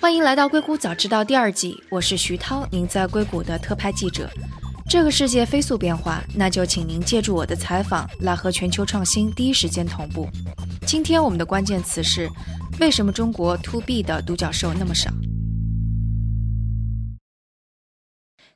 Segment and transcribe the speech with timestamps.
[0.00, 4.30] 欢迎来到《硅谷早知道》第二季，我是徐涛，您在硅谷的特派记者。
[4.88, 10.28] 这个世界飞速变化，那就请您借助我的采访来和全球创新第一时间同步。
[10.86, 12.30] 今天我们的关键词是：
[12.80, 15.10] 为什么中国 To B 的独角兽那么少？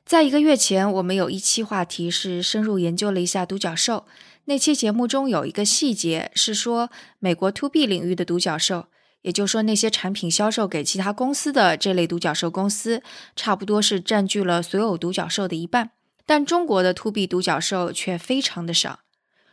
[0.05, 4.05] 在一个月前，我们有一期话题是深入研究了一下独角兽。
[4.45, 6.89] 那期节目中有一个细节是说，
[7.19, 8.87] 美国 To B 领域的独角兽。
[9.23, 13.01] 也就是说，那些产品销售给其他公司的这类独角兽公司，
[13.35, 15.89] 差不多是占据了所有独角兽的一半。
[16.25, 18.99] 但中国的 To B 独角兽却非常的少。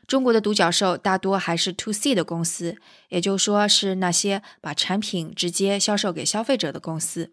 [0.06, 2.76] 中国的独角兽大多还是 To C 的公司，
[3.08, 7.30] 也就是说是那些把产品直接销售给消费者的公司。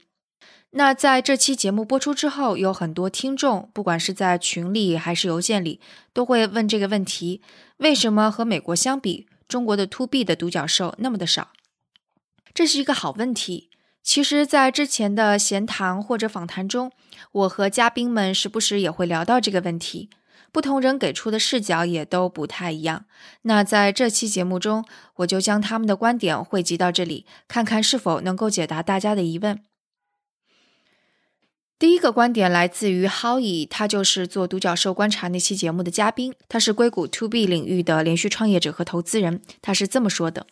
[0.72, 5.80] 那在这期节目播出之后，有很多听众，不管是在群里还是邮件里，
[6.14, 7.42] 都会问这个问题：
[7.78, 11.50] 为什么和美国相比，中国的 To B 的独角兽那么的少？
[12.54, 13.70] 这是一个好问题。
[14.04, 16.92] 其实，在之前的闲谈或者访谈中，
[17.34, 20.10] 我和嘉宾们时不时也会聊到这个问题。
[20.54, 23.06] 不同人给出的视角也都不太一样。
[23.42, 24.86] 那在这期节目中，
[25.18, 29.62] 我就将他们的观点汇集到这里，看看是否能够解答大家的疑问。
[31.78, 39.42] 第一个观点来自于 Howie，他就是做独角兽观察那期节目的嘉宾，他是硅谷 To B 领域的连续创业者和投资人。
[39.62, 40.48] 他是这么说的。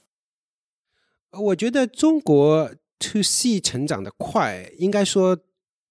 [1.40, 5.36] 我觉得中国 to C 成长的快，应该说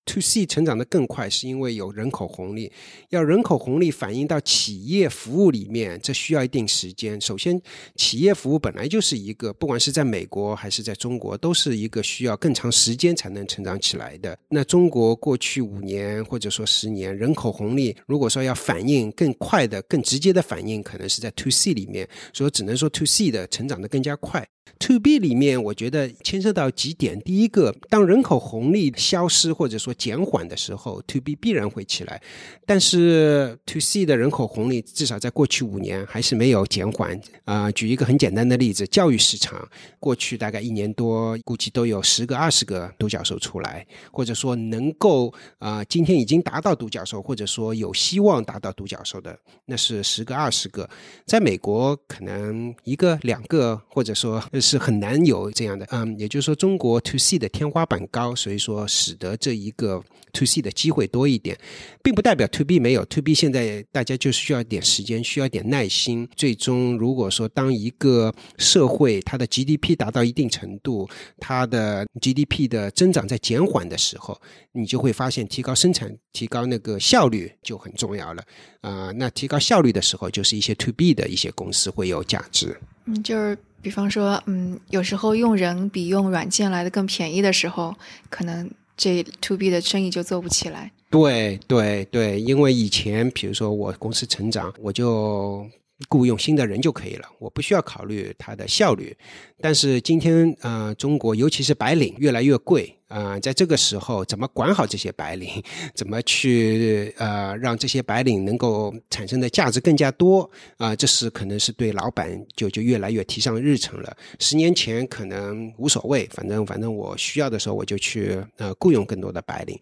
[0.06, 2.70] to C 成长的更快，是因为有人口红利。
[3.10, 7.20] 要人口红利反映到企业服务里面，这需要一定时间。
[7.20, 7.60] 首先，
[7.96, 14.38] 企业服务本来就是一个，不管是在美国还是在中国，都是一个需要更长时间才能成长起来的。
[14.48, 24.46] 那中国过去五年或者说十年人口红利，如果说要反映更快的、更直接的反应，可能是在 to C 里面，所以只能说 to C 的成长的更加快。
[24.80, 27.18] To B 里面，我觉得牵涉到几点。
[27.20, 32.20] 第一个，当人口红利消失或者说减缓的时候，To B 必然会起来。
[32.66, 37.18] 但是 To C 的人口红利至少在过去五年还是没有减缓。
[37.44, 39.66] 啊，举一个很简单的例子，教育市场
[39.98, 50.88] 过去大概一年多，估计都有十个、二十个独角兽出来，或者说能够啊，今天已经达到独角兽，或者说有希望达到独角兽的，那是十个、二十个。
[51.24, 54.42] 在美国，可能一个、两个，或者说。
[54.60, 61.58] 是很难有这样的，嗯，也就是说，中国 to C 的天花板高，所以说使得这一个 to C 的机会多一点，
[62.02, 63.34] 并不代表 to B 没有 to B。
[63.34, 66.28] 现在大家就需要一点时间，需要一点耐心。
[66.36, 74.40] 最终，如果说当一个社会它的 GDP 达到一定程度，它的 GDP 的增长在减缓的时候，
[74.72, 78.42] 你就会发现提高生产、提高那个效率就很重要了。
[78.80, 82.78] 啊，那提高效率的时候，就是一些 to B 的一些公司会有价值。
[83.06, 87.94] 嗯，就是比方说，嗯，有时候用人比用软件来的更便宜的时候，
[88.30, 90.90] 可能这 to B 的生意就做不起来。
[91.10, 95.68] 对对对，因为以前比如说我公司成长，我就
[96.08, 99.14] 雇佣新的人就可以了，我不需要考虑它的效率。
[99.60, 102.96] 但是今天，呃，中国尤其是白领越来越贵。
[103.08, 105.62] 啊，在这个时候，怎么管好这些白领？
[105.94, 110.50] 怎么去呃让这些白领能够产生的价值更加多？
[110.78, 114.16] 啊，这是可能是对老板就就越来越提上日程了。
[114.38, 119.78] 十年前可能无所谓，反正反正我需要的时候我就去呃雇佣更多的白领。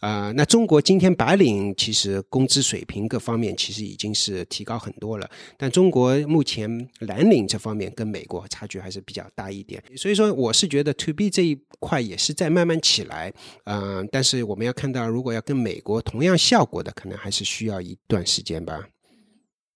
[0.00, 9.82] 啊，那中国今天白领其实工资水平各方面其实已经是提高很多了，但中国目前蓝领这方面跟美国差距还是比较大一点。
[9.96, 12.82] 所以说，我是觉得 to B 这一块也是在慢慢慢。
[12.82, 13.32] 起来，
[13.64, 18.84] 嗯，但是我们要看到，如果要跟美国同样效果的，可能还是需要一段时间吧。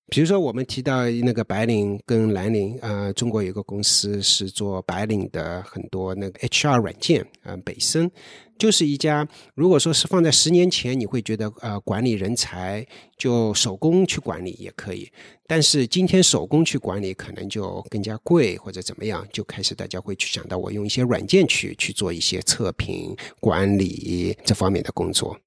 [0.09, 8.11] 比如说，我们提到那个白领跟蓝领，呃，中国有一个公司是做白领的很多那个 HR 软件，呃，北森。
[8.59, 12.87] 就是一家，如果说是放在十年前，你会觉得呃管理人才
[13.19, 15.11] 就手工去管理也可以，
[15.47, 25.39] 但是今天手工去管理可能就更加贵或者怎么样，就开始大家会去想到我用一些软件去去做一些测评管理这方面的工作。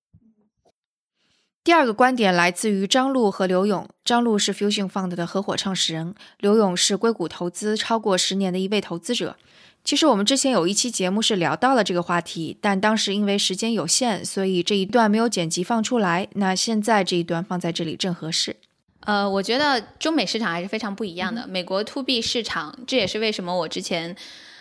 [1.69, 9.35] 第二个观点来自于张璐和刘勇，张璐是 Fusion Fund 的合伙创始人，刘勇是硅谷投资超过十年的一位投资者。
[9.83, 16.27] 其实我们之前有一期节目是聊到了这个话题，但当时因为时间有限，所以这一段没有剪辑放出来。
[16.33, 18.55] 那现在这一段放在这里正合适。
[19.01, 21.45] 呃，我觉得中美市场还是非常不一样的。
[21.45, 24.15] 美国 to B 市场，这也是为什么我之前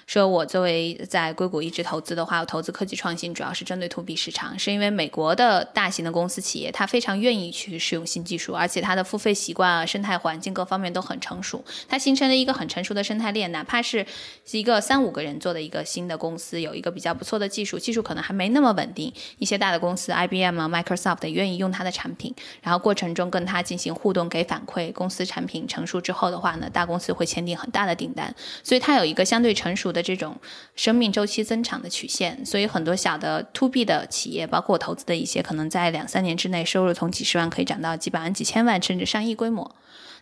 [0.08, 13.52] 说我作为在硅谷一直投资的话，我投资科技创新主要是针对 to B 市场，是因为美国的大型的公司企业，它非常愿意去使用新技术，而且它的付费习惯啊、生态环境各方面都很成熟，它形成了一个很成熟的生态链。
[13.52, 14.06] 哪怕是
[14.52, 24.90] 一个三五个人做的一个新的公司，有一个比较不错的技术，技术可能还没那么稳定，一些大的公司，IBM 啊、Microsoft 也愿意用它的产品，然后过程中跟它进行互动，给反馈。
[24.94, 28.34] 公司产品成熟之后的话呢，大公司会签订很大的订单，
[28.64, 30.36] 所以它有一个相对成熟的这种
[30.76, 32.44] 生命周期增长的曲线。
[32.44, 39.76] 所以很多小的 to B 的企业，包括我投资的一些，可能在两三年之内收入从几十万可以涨到几百万、几千万，甚至上亿规模。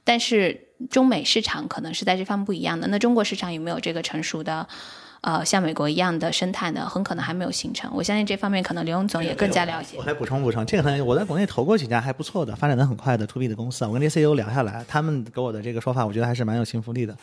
[0.05, 2.87] 但是中美市场可能是在这方面不一样的。
[2.89, 4.69] 那中国市场有没有这个成熟的？
[5.23, 7.91] 呃，像美国一样的生态呢，很可能还没有形成。
[7.95, 9.97] 我相信这方面可能刘勇总也更加了解。
[9.99, 13.89] 我来补充补充，这个可能我在国内投过几家还不错的、发展的很快的 to B 的公司啊。
[13.89, 17.17] 我跟这些 CEO 聊下来，他们给我的这个说法，我觉得还是蛮有信服力的。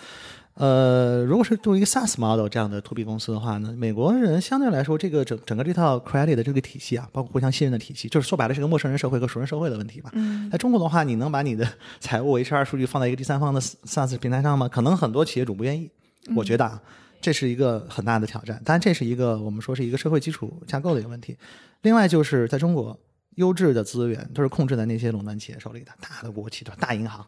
[0.56, 10.12] 呃，如果是做一个 SaaS model 这样的 to B 公司的话呢，美国人相对来说，这个整整个这套 credit 的这个体系啊，包括互相信任的体系，就是说白了是个陌生人社会和熟人社会的问题吧。
[10.13, 10.50] 嗯。
[10.51, 11.68] 在中国的话，你能把你的
[12.00, 14.68] 财务 HR 数据放在一个第三方的 SaaS 平台上吗？
[14.68, 15.89] 可能很多企业主不愿意。
[16.36, 16.80] 我觉得啊。
[17.24, 21.38] 这是一个很大的挑战，当然这是一个我们说是一个社会基础架构的一个问题。
[21.81, 23.00] 另外就是在中国，
[23.36, 27.25] 优质的资源都是控制在那些垄断企业手里的，大的国企、大银行，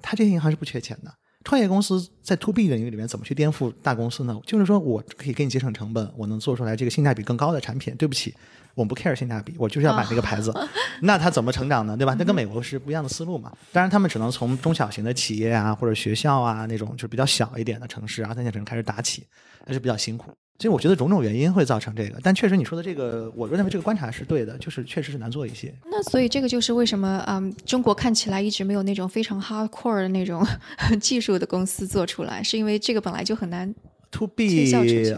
[0.00, 1.12] 它这些银行是不缺钱的。
[1.46, 4.36] 创业公司在 to B 领域里面怎么去颠覆大公司呢？
[4.44, 7.94] 就是说我可以给你节省成本，我能做出来这个性价比更高的产品。
[7.94, 8.34] 对不起，
[8.74, 10.52] 我们不 care 性价比，我就是要买这个牌子。
[11.02, 11.96] 那他怎么成长呢？
[11.96, 12.16] 对吧？
[12.18, 13.52] 那跟美国是不一样的思路嘛。
[13.72, 19.24] 当然，他们只能从中小型的企业啊，或者学校啊那种就是比较小一点的城市啊、三线城市开始打起，
[19.64, 20.32] 还是比较辛苦。
[20.58, 25.74] 所以我觉得种种原因会造成这个，但确实你说的这个，我认为这个观察是对的，就是确实是难做一些。
[25.84, 30.46] 那所以这个就是为什么嗯，中国看起来一直没有那种非常 hardcore 的那种
[31.00, 33.74] 技术的公司做出来，是因为这个本来就很难。
[34.16, 34.72] To B，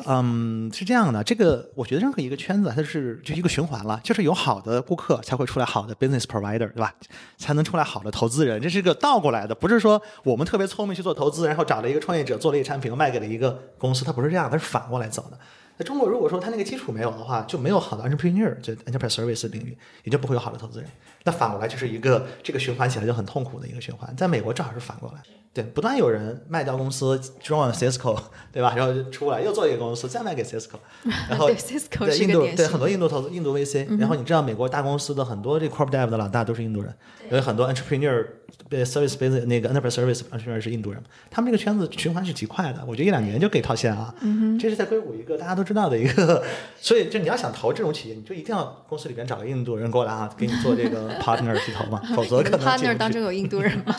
[0.07, 6.93] 嗯，是这样的，这个我觉得任何一个圈子它是就一个循环了，就是有好的顾客才会出来好的 business provider，对吧？
[7.37, 15.39] 才能出来好的投资人，这是一个倒过来的，不是说我们特别聪明去做投资，然后找了一个创业者做了一个产品卖给了一个公司，它不是这样，它是反过来走的。
[15.79, 20.91] 在中国，如果说它那个基础没有的话，就没有好的 entrepreneur，就 enterprise service 领域，也就不会有好的投资人。
[21.23, 24.13] 那反过来就是一个这个循环起来就很痛苦的一个循环。
[24.17, 25.23] 在美国正好是反过来。
[25.59, 28.17] 对，不断有人卖掉公司，join Cisco，
[28.53, 28.75] 对吧？
[28.77, 30.77] 然后就出来又做一个公司，再卖给 Cisco，
[31.29, 31.49] 然后
[32.07, 36.95] 对印度对很多印度投资印度 VC，然后你知道美国大公司的很多这 corp dev 的老大都是印度人，
[37.31, 38.25] 有很多 entrepreneur
[38.71, 44.15] service base 那个 enterprise service entrepreneur 是印度人，他们这个圈子循环是极快的，我觉得一两年就可以套现啊。
[44.61, 46.45] 这是在硅谷一个大家都知道的一个，
[46.81, 53.97] 所以就你要想投这种企业，你就一定要公司里边找个印度人过来啊，给你做这个 partner 去投嘛， 否则可能 partner 当中有印度人吗？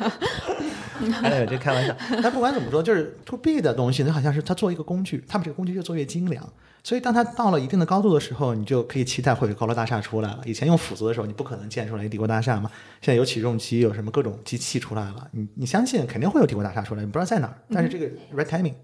[1.23, 1.95] 哎，这开玩笑。
[2.21, 6.47] 但不管怎么说，就是 to B 的东西，就好像是他做一个工具，他们这个工具越做越精良。
[6.83, 10.41] 所以当他到了一定的高度的时候，你就可以期待会有高楼大厦出来了。
[10.45, 12.71] 以前用斧子的时候，你不可能建出来一帝国大厦嘛。
[13.01, 17.57] 现在有起重机，有什么各种机器出来了，你你相信肯定会有帝国大厦出来，你不知道在哪儿。
[17.69, 18.75] 但是这个 right timing。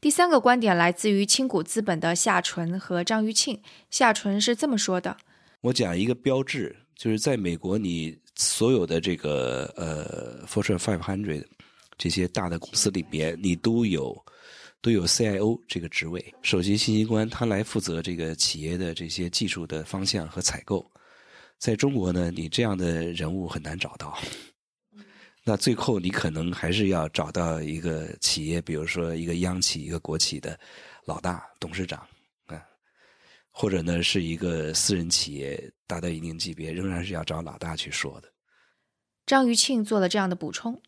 [0.00, 3.60] 第三个观点来自于青谷资本的夏纯和张玉庆。
[3.90, 5.16] 夏纯是这么说的
[5.62, 11.44] ：“我讲一个标志，就是在美国你。”所有的这个呃，Fortune Five Hundred
[11.96, 14.16] 这些大的公司里边，你都有
[14.80, 20.88] 都有 CIO 这个职位，首席信息官，他来负责这个企业的这些技术的方向和采购。
[21.58, 24.16] 在中国呢，你这样的人物很难找到。
[25.42, 30.56] 那最后你可能还是要找到一个企业，比如说一个央企、一个国企的
[31.04, 32.06] 老大、董事长。
[33.60, 38.28] 或者呢，是一个私人企业达到一定级别，仍然是要找老大去说的。
[39.26, 40.80] 张余庆做了这样的补充。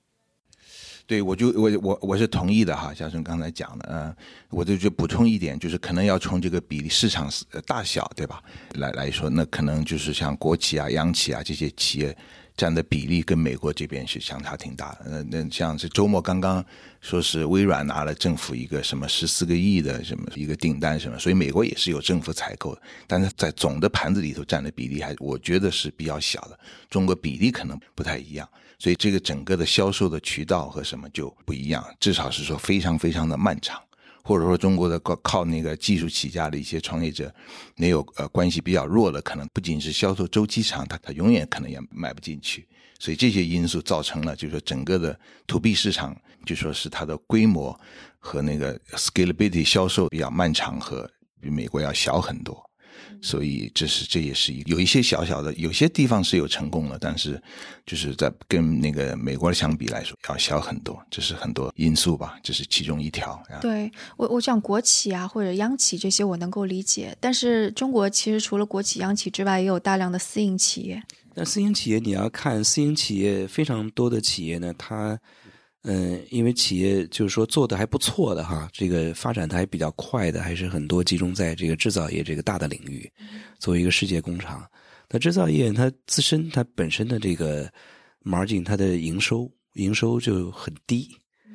[1.05, 4.17] 对，我就我我我是同意的哈，小陈刚才讲的，嗯，
[4.51, 7.29] 我就就补充一点，就是可能要从这个比例市场
[7.67, 8.41] 大小对吧
[8.75, 12.17] 来来说，那可能就是像国企啊、央企啊这些企业。
[12.57, 15.07] 占的比例跟美国这边是相差挺大的。
[15.07, 16.65] 那那像是周末刚刚
[17.01, 22.77] 说是微软拿了政府一个什么十四个亿的什么一个订单什么，所以美国也是有政府采购，
[23.07, 26.59] 但是在总的盘子里头占的比例还我觉得是比较小的。
[26.89, 33.81] 中国比例可能不太一样，所以这个整个的销售的渠道和什么就不一样，至少是说非常非常的漫长。
[34.23, 37.33] 或者说中国的靠靠那个技术起家的一些创业者，
[37.77, 42.67] 没有呃关系比较弱的，可能不仅是销售周期长，他他永远可能也卖不进去。
[42.99, 47.79] 所以这些因素造成了，就是说整个的 to B 市场，就说是它的规模
[48.19, 51.11] 和那个 scalability 销售比较漫长，和
[51.41, 52.70] 比美国要小很多。
[53.21, 57.41] 所以这是这也是一有一些小小的，有些地方是有成功了，但是
[57.85, 63.43] 就是在跟那个美国相比来说要小很多，这是很多因素吧，这是其中一条。
[63.61, 71.03] 对我，我讲国企啊或者央企这些我能够理解，但是中国其实除了国企、央企之外，也有大量的私营企业。
[71.35, 75.19] 那私营企业你要看私营企业非常多的企业呢，它。
[75.83, 83.11] 嗯，因为企业就是说做的还不错的哈，这个发展的还比较快的，还是很多集中在这个制造业这个大的领域。
[83.59, 84.63] 作为一个世界工厂，
[85.09, 87.67] 那制造业它自身它本身的这个
[88.23, 91.09] margin 它的营收营收就很低，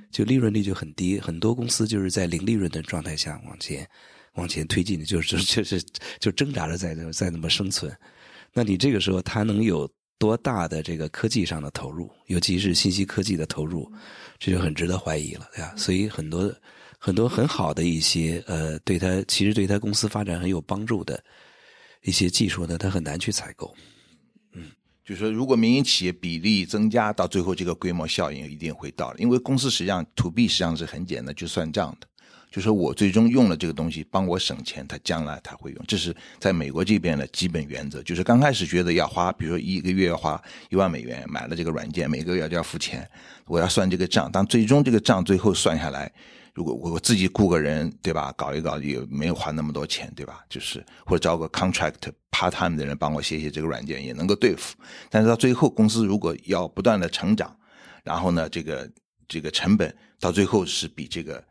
[0.09, 3.87] 就利润率就很低，很多公司就是在零利润的状态下往前
[4.33, 5.79] 往前推进的，就是就是
[6.19, 7.95] 就挣扎着在在那么生存。
[8.53, 9.87] 那你这个时候它能有？
[10.17, 13.91] 多大的这个科技上的投入，尤其是信息科技的投入，
[14.39, 15.73] 这就很值得怀疑了，对吧？
[15.75, 16.53] 所以很多
[16.97, 21.21] 很多很好的一些呃，对他其实对他公司发展很有帮助的
[22.03, 23.75] 一些技术呢，他很难去采购。
[24.53, 24.71] 嗯，
[25.03, 32.07] 就是说，如果民营企业比例增加，到最后这个规模效应一定会到，因为公司实际上 to B 实际上是很简单，就算账的。
[32.55, 38.01] 就是我最终用了这个东西帮我省钱，他将来他会用，这是在美国这边的基本原则。
[38.01, 43.05] 就是刚开始觉得要花，比如说一个月要花一万美元买了这个软件，每个月就要付钱，
[43.45, 44.29] 我要算这个账。
[44.31, 46.09] 但最终这个账最后算下来，
[46.53, 48.33] 如果我自己雇个人，对吧？
[48.37, 50.41] 搞一搞也没有花那么多钱，对吧？
[50.47, 51.95] 就是或者招个 contract
[52.31, 54.77] part time 的人帮我写写这个软件也能够对付。
[55.09, 57.53] 但是到最后公司如果要不断的成长，
[58.01, 58.89] 然后呢，这个
[59.27, 61.43] 这个成本到最后是比这个。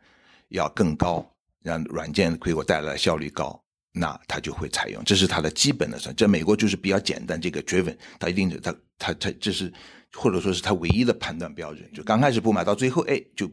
[0.49, 1.25] 要更高，
[1.63, 3.59] 让软件给我带来效率高，
[3.91, 6.15] 那他就会采用，这是它的基本的算。
[6.15, 9.71] 在美国就是比较简单，这个 driven，它一定是它它它这是
[10.13, 11.89] 或者说是它唯一的判断标准。
[11.93, 13.47] 就刚开始不买，到最后哎，就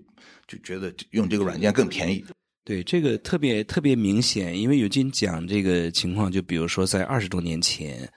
[0.46, 2.24] 就觉得用这个软件更便宜。
[2.64, 8.08] 对，这个特别特别明显，因为有金讲这个情况，就比如说在二十多年前，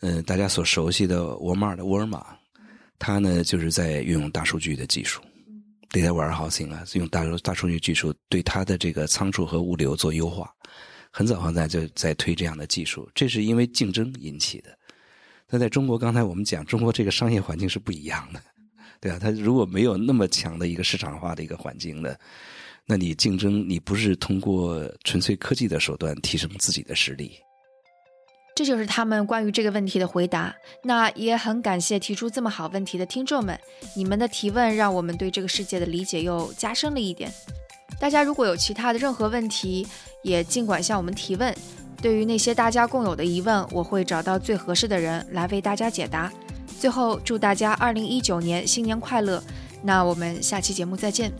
[0.00, 2.36] 嗯，大家所熟悉的沃尔玛的沃尔玛，
[2.98, 5.22] 它呢就是在运用大数据的技术。
[5.90, 10.52] Data warehousing 啊，用大数大数据技术对它的这个仓储和物流做优化，
[11.10, 14.76] 很早很早就在推这样的技术，这是因为竞争引起的。
[15.48, 18.42] 那在中国，刚才我们讲，中国这个商业环境是不一样的，
[19.00, 22.18] 对啊，它如果没有那么强的一个市场化的一个环境的，
[22.84, 27.32] 那你竞争你不是通过纯粹科技的手段提升自己的实力。
[28.58, 30.52] 这就是他们关于这个问题的回答。
[30.82, 33.56] 那也很感谢提出这么好问题的听众们，
[33.94, 37.32] 你们的提问让我们对这个世界的理解又加深了一点。
[38.00, 39.86] 大家如果有其他的任何问题，
[40.24, 41.54] 也尽管向我们提问。
[42.02, 46.28] 对于那些大家共有的疑问，我会找到最合适的人来为大家解答。
[46.80, 49.40] 最后，祝大家二零一九年新年快乐！
[49.84, 51.30] 那我们下期节目再见。